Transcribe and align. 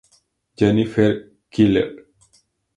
Jennifer 0.57 1.25
Keller. 1.51 1.95